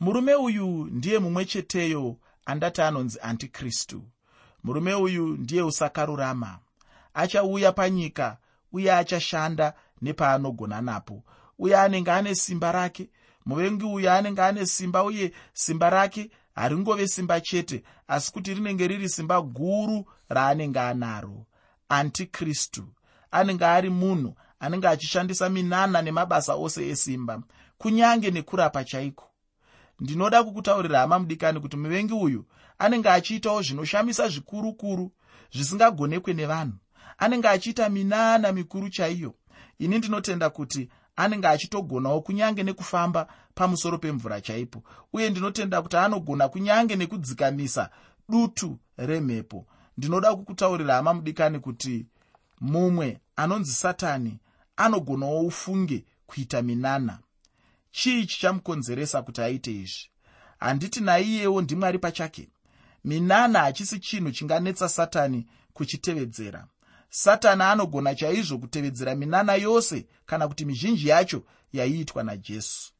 Murume 0.00 0.34
uyu 0.34 0.66
ndiye 0.84 1.18
mumwe 1.18 1.44
cheteyo 1.44 2.16
andati 2.44 2.82
anonzi 2.82 3.18
antikristu. 3.22 4.02
Murume 4.64 4.94
uyu 4.94 5.26
ndiye 5.26 5.62
usakarurama. 5.62 6.58
Achauya 7.14 7.72
panyika 7.72 8.38
uye 8.72 8.92
achashanda 8.92 9.74
nepaanogona 10.02 10.80
napo 10.80 11.22
uye 11.62 11.76
anenge 11.76 12.10
ane 12.10 12.34
simba 12.34 12.72
rake. 12.72 13.10
Muvengi 13.46 13.84
uyu 13.84 14.10
anenge 14.10 14.42
ane 14.42 14.66
simba 14.66 15.04
uye 15.04 15.32
simba 15.52 15.90
rake 15.90 16.30
haringove 16.54 17.08
simba 17.08 17.40
chete 17.40 17.82
asi 18.08 18.32
kuti 18.32 18.54
rinenge 18.54 18.88
riri 18.88 19.08
simba 19.08 19.42
guru 19.42 20.04
raanenge 20.28 20.80
anaro 20.80 21.46
antikristu. 21.88 22.84
Anenge 23.30 23.64
ari 23.64 23.90
munhu 23.90 24.34
anenge 24.60 24.88
achishandisa 24.88 25.48
minana 25.48 26.02
nemabasa 26.02 26.54
ose 26.54 26.88
esimba 26.88 27.42
kunyange 27.78 28.30
nekurapa 28.30 28.84
chaiko. 28.84 29.24
Ndinoda 30.00 30.44
kukutaurira 30.44 30.98
hama 30.98 31.18
mudikani 31.18 31.60
kuti 31.60 31.76
muvengi 31.76 32.12
uyu 32.14 32.44
anenge 32.78 33.08
achiitawo 33.10 33.62
zvinoshamisa 33.62 34.28
zvikuru 34.28 34.72
kuru 34.72 35.12
zvisingagonekwe 35.52 36.34
nevanhu. 36.34 36.76
Anenge 37.18 37.48
achiita 37.48 37.88
minana 37.88 38.52
mikuru 38.52 38.88
chaiyo. 38.90 39.34
Ini 39.78 39.98
ndinotenda 39.98 40.50
kuti 40.50 40.88
anenge 41.16 41.48
achitogonawo 41.48 42.20
kunyange 42.20 42.62
nekufamba 42.62 43.26
pamusoro 43.54 43.98
pemvura 43.98 44.40
chaipo. 44.40 44.82
Uye 45.12 45.30
ndinotenda 45.30 45.82
kuti 45.82 45.96
anogona 45.96 46.48
kunyange 46.48 46.96
nekudzikamisa 46.96 47.90
dutu 48.28 48.78
remhepo. 48.96 49.66
Ndinoda 49.98 50.34
kukutaurira 50.36 50.94
hama 50.94 51.14
mudikani 51.14 51.58
kuti 51.58 52.06
mumwe 52.60 53.20
anonzi 53.36 53.72
satani 53.72 54.38
anogonawo 54.76 55.40
ufunge 55.40 56.04
kuita 56.26 56.62
minana. 56.62 57.18
Chii 57.90 58.26
chichamukonzeresa 58.26 59.22
kuti 59.22 59.40
aite 59.40 59.72
izvi? 59.74 60.08
Handiti 60.58 61.00
naiyewo 61.00 61.62
ndimwari 61.62 61.98
pachake. 61.98 62.48
Minana 63.04 63.58
hachisi 63.60 63.98
chinhu 63.98 64.30
chinganetsa 64.30 64.88
satani 64.88 65.46
kuchitevedzera 65.72 66.66
satani 67.14 67.62
anogona 67.62 68.14
chaizvo 68.14 68.58
kutevedzera 68.58 69.14
minana 69.14 69.54
yose 69.54 70.06
kana 70.26 70.48
kuti 70.48 70.64
mizhinji 70.64 71.08
yacho 71.08 71.42
yaiitwa 71.72 72.22
najesu. 72.22 72.92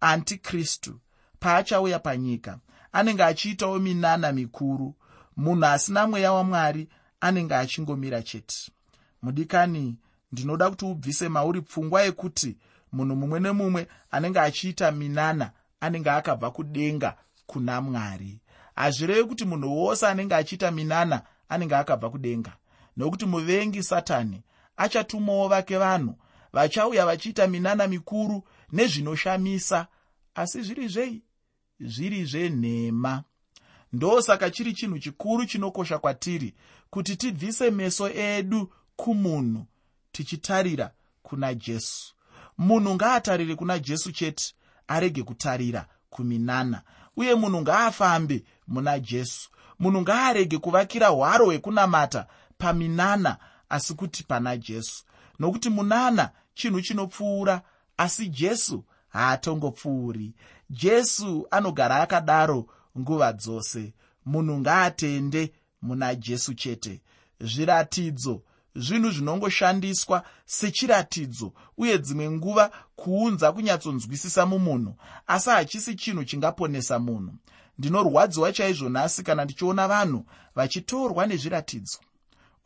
Antikristu 0.00 1.00
paachauya 1.40 1.98
panyika 1.98 2.58
anenge 2.92 3.24
achiitawo 3.24 3.78
minana 3.78 4.32
mikuru. 4.32 4.94
Munhu 5.36 5.66
asina 5.66 6.06
mweya 6.06 6.32
wamwari 6.32 6.88
anenge 7.20 7.54
achingomira 7.54 8.22
chete. 8.22 8.56
Mudikani 9.22 9.96
ndinoda 10.32 10.70
kuti 10.70 10.84
ubvise 10.84 11.28
mauri 11.28 11.60
pfungwa 11.62 12.02
yekuti 12.02 12.56
munhu 12.92 13.16
mumwe 13.16 13.40
nemumwe 13.40 13.88
anenge 14.10 14.40
achiita 14.40 14.92
minana 14.92 15.50
anenge 15.80 16.10
akabva 16.10 16.50
kudenga 16.50 17.16
kuna 17.46 17.80
mwari. 17.80 18.40
Hazvirevi 18.74 19.24
kuti 19.24 19.44
munhu 19.44 19.78
wose 19.78 20.06
anenge 20.06 20.34
achiita 20.34 20.70
minana 20.70 21.22
anenge 21.48 21.76
akabva 21.76 22.10
kudenga 22.10 22.52
nokuti 22.96 23.26
muvengi 23.26 23.82
satani 23.82 24.42
achatumawo 24.76 25.48
vake 25.48 25.76
vanhu 25.78 26.14
vachauya 26.52 27.06
vachiita 27.06 27.46
minana 27.46 27.86
mikuru 27.86 28.42
nezvinoshamisa 28.72 29.86
asi 30.34 30.62
zviri 30.62 30.88
zvei? 30.88 31.22
Zviri 31.80 32.24
zvenhema. 32.24 33.24
Ndosaka 33.92 34.50
chiri 34.50 34.72
chinhu 34.72 34.98
chikuru 34.98 35.46
chinokosha 35.46 35.98
kwatiri 35.98 36.54
kuti 36.90 37.16
tibvise 37.16 37.70
meso 37.70 38.08
edu 38.08 38.72
kumunhu 38.96 39.66
tichitarira 40.12 40.90
kuna 41.22 41.54
jesu. 41.54 42.14
Munhu 42.58 42.94
ngaatarire 42.94 43.54
kuna 43.54 43.78
jesu 43.78 44.12
chete 44.12 44.54
arege 44.88 45.22
kutarira 45.22 45.86
kuminana 46.10 46.82
uye 47.16 47.34
munhu 47.34 47.60
ngaafambe 47.60 48.44
muna 48.66 48.98
jesu. 49.00 49.50
Munhu 49.78 50.00
ngaarege 50.00 50.58
kuvakira 50.58 51.08
hwaro 51.08 51.44
hwekunamata 51.46 52.26
paminana 52.58 53.36
asi 53.68 53.94
kuti 53.94 54.22
pana 54.24 54.56
jesu. 54.56 55.04
Nokuti 55.38 55.70
munana 55.70 56.30
chinhu 56.54 56.80
chinopfuura 56.80 57.62
asi 57.96 58.28
jesu 58.28 58.84
haatongopfuuri. 59.08 60.34
Jesu 60.70 61.46
anogara 61.50 62.02
akadaro 62.02 62.66
nguva 62.98 63.32
dzose. 63.32 63.94
Munhu 64.26 64.58
ngaatende 64.58 65.52
muna 65.82 66.14
jesu 66.14 66.54
chete. 66.54 67.02
Zviratidzo 67.40 68.42
zvinhu 68.74 69.10
zvinongoshandiswa 69.10 70.22
sechiratidzo 70.44 71.52
uye 71.78 71.98
dzimwe 71.98 72.30
nguva 72.30 72.70
kuunza 72.96 73.52
kunyatsonzwisisa 73.52 74.46
mumunhu 74.46 74.94
asi 75.26 75.50
hachisi 75.50 75.94
chinhu 75.94 76.24
chingaponesa 76.24 76.98
munhu. 76.98 77.34
Ndinorwadziwa 77.78 78.52
chaizvo 78.52 78.88
nhasi 78.88 79.22
kana 79.22 79.44
ndichiona 79.44 79.88
vanhu 79.88 80.26
vachitorwa 80.54 81.26
nezviratidzo 81.26 81.98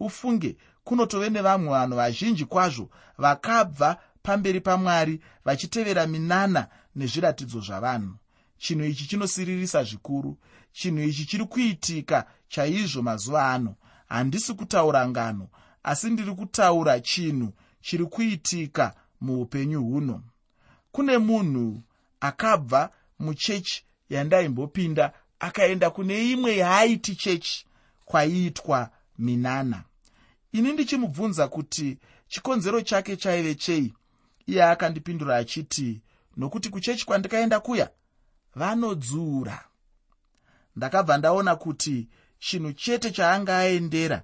ufunge 0.00 0.56
kunotove 0.84 1.30
nevamwe 1.30 1.68
vanhu 1.70 1.96
vazhinji 1.96 2.44
kwazvo 2.44 2.90
vakabva 3.18 3.96
pamberi 4.22 4.60
pamwari 4.60 5.20
vachitevera 5.44 6.06
minana 6.06 6.68
nezviratidzo 6.96 7.60
zvavanhu. 7.60 8.14
Chinhu 8.58 8.84
ichi 8.84 9.06
chinosiririsa 9.06 9.84
zvikuru. 9.84 10.38
Chinhu 10.72 11.02
ichi 11.02 11.24
chiri 11.24 11.44
kuitika 11.44 12.26
chaizvo 12.48 13.02
mazuva 13.02 13.52
ano. 13.52 13.74
Handisi 14.08 14.54
kutaura 14.54 15.08
ngano 15.08 15.48
asi 15.82 16.10
ndiri 16.10 16.32
kutaura 16.32 17.00
chinhu 17.00 17.52
chiri 17.80 18.04
kuitika 18.06 18.94
muupenyu 19.20 19.82
huno. 19.82 20.22
Kune 20.92 21.18
munhu 21.18 21.82
akabva 22.20 22.90
muchechi 23.18 23.84
yandaimbopinda 24.10 25.12
akaenda 25.38 25.90
kune 25.90 26.30
imwe 26.30 26.56
yaaiti 26.56 27.16
chechi 27.16 27.66
kwaiitwa 28.04 28.90
minana 29.18 29.84
ini 30.52 30.72
ndichimubvunza 30.72 31.48
kuti 31.48 31.98
chikonzero 32.28 32.80
chake 32.80 33.16
chaive 33.16 33.54
chei? 33.54 33.94
Iye 34.46 34.64
akandipindura 34.64 35.36
achiti 35.36 36.02
nokuti 36.36 36.68
kuchechi 36.70 37.06
kwandikaenda 37.06 37.60
kuya? 37.60 37.90
Vanodzura. 38.54 39.64
Ndakabva 40.76 41.18
ndaona 41.18 41.56
kuti 41.56 42.08
chinhu 42.38 42.72
chete 42.72 43.10
chaanga 43.10 43.58
aendera 43.58 44.22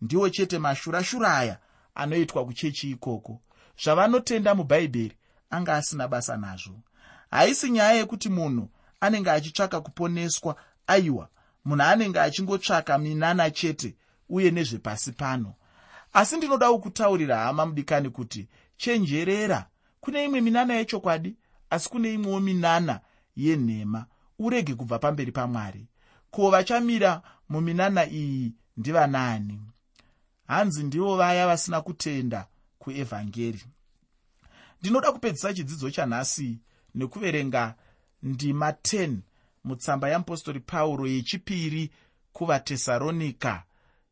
ndiwo 0.00 0.30
chete 0.30 0.58
mashurashura 0.58 1.36
aya 1.38 1.58
anoitwa 1.94 2.44
kuchechi 2.44 2.90
ikoko. 2.90 3.40
Zvavanotenda 3.84 4.54
mubhaibheri 4.54 5.16
anga 5.50 5.74
asina 5.74 6.08
basa 6.08 6.36
nazvo. 6.36 6.80
Haisi 7.30 7.70
nyaya 7.70 7.92
yekuti 7.92 8.28
munhu 8.28 8.70
anenge 9.00 9.30
achitsvaka 9.30 9.80
kuponeswa 9.80 10.56
aiwa 10.86 11.28
munhu 11.64 11.82
anenge 11.82 12.20
achingotsvaka 12.20 12.98
minana 12.98 13.50
chete 13.50 13.96
uye 14.28 14.50
nezvepasi 14.50 15.12
pano 15.12 15.54
asi 16.12 16.36
ndinoda 16.36 16.70
kukutaurira 16.70 17.38
hama 17.38 17.66
mudikani 17.66 18.10
kuti 18.10 18.48
chenjerera. 18.76 19.66
Kune 20.00 20.24
imwe 20.24 20.40
minana 20.40 20.74
yechokwadi 20.74 21.36
asi 21.70 21.88
kune 21.88 22.14
imwewo 22.14 22.40
minana 22.40 23.00
yenhema. 23.36 24.06
Urege 24.38 24.74
kubva 24.74 24.98
pamberi 24.98 25.32
pamwari. 25.32 25.86
Ko 26.30 26.50
vachamira 26.50 27.22
muminana 27.48 28.10
iyi 28.10 28.52
ndivanaani 28.76 29.60
hanzi 30.46 30.82
ndivo 30.84 31.16
vaya 31.16 31.46
vasina 31.46 31.80
kutenda 31.80 32.46
kuevhangeri 32.78 33.64
ndinoda 34.80 35.12
kupedzisa 35.12 35.54
chidzidzo 35.54 35.90
chanhasi 35.90 36.58
nekuverenga 36.94 37.74
ndima 38.22 38.70
10 38.70 39.16
mutsamba 39.64 40.08
yeapostori 40.08 40.60
pauro 40.60 41.06
yechipiri 41.06 41.90
kuvatesaronika 42.32 43.62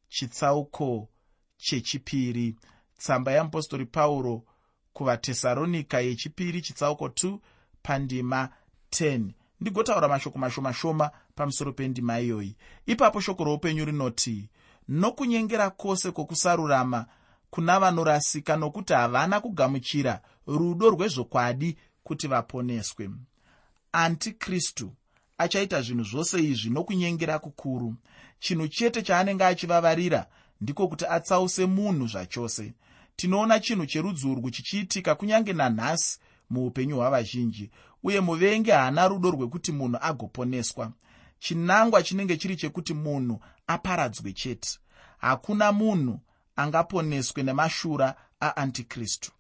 chitsauko 0.09 1.09
chechipiri. 1.56 2.56
Tsamba 2.98 3.32
yeapostori 3.32 3.86
pauro 3.86 4.42
kuvatesaronika 4.92 6.00
yechipiri 6.00 6.60
chitsauko 6.60 7.06
2 7.06 7.38
pandima 7.82 8.48
10 8.90 9.30
ndigotaura 9.60 10.08
mashoko 10.08 10.38
mashoma 10.38 10.72
shoma 10.72 11.10
pamusoro 11.34 11.72
pendima 11.72 12.20
iyoyi. 12.20 12.56
Ipapo 12.86 13.20
shoko 13.20 13.44
roupenyu 13.44 13.84
rinoti 13.84 14.48
nokunyengera 14.88 15.70
kwose 15.70 16.10
kwokusarurama 16.10 17.06
kuna 17.50 17.80
vanorasika 17.80 18.56
nokuti 18.56 18.92
havana 18.92 19.40
kugamuchira 19.40 20.20
rudo 20.46 20.90
rwezvokwadi 20.90 21.76
kuti 22.02 22.26
vaponeswe. 22.28 23.10
Antikristu 23.92 24.92
achaita 25.38 25.82
zvinhu 25.82 26.04
zvose 26.04 26.44
izvi 26.44 26.70
nokunyengera 26.70 27.38
kukuru. 27.38 27.94
Chinhu 28.38 28.68
chete 28.68 29.02
chaanenge 29.02 29.44
achivavarira 29.44 30.26
ndiko 30.60 30.88
kuti 30.88 31.06
atsause 31.06 31.66
munhu 31.66 32.06
zvachose. 32.06 32.74
Tinoona 33.16 33.60
chinhu 33.60 33.86
cherudzi 33.86 34.26
urwu 34.28 34.50
chichiitika 34.50 35.14
kunyange 35.14 35.52
nanhasi 35.52 36.18
muupenyu 36.50 36.96
hwavazhinji 36.96 37.70
uye 38.02 38.20
muvengi 38.20 38.70
haana 38.70 39.08
rudo 39.08 39.30
rwekuti 39.30 39.72
munhu 39.72 39.98
agoponeswa. 40.00 40.92
Chinangwa 41.38 42.02
chinenge 42.02 42.36
chiri 42.36 42.56
chekuti 42.56 42.94
munhu 42.94 43.40
aparadzwe 43.66 44.32
chete. 44.32 44.78
Hakuna 45.18 45.72
munhu 45.72 46.20
angaponeswe 46.56 47.42
nemashura 47.42 48.14
aantikristu 48.42 49.32